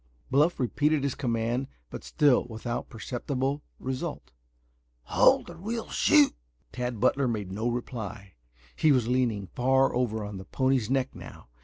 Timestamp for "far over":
9.53-10.23